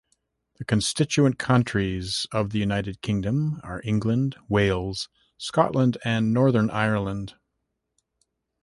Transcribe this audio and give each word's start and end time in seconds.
The 0.55 0.65
constituent 0.65 1.37
countries 1.37 2.25
of 2.31 2.49
the 2.49 2.57
United 2.57 3.03
Kingdom 3.03 3.59
are 3.61 3.81
England, 3.83 4.35
Wales, 4.49 5.09
Scotland 5.37 5.97
and 6.03 6.33
Northern 6.33 6.71
Ireland. 6.71 7.35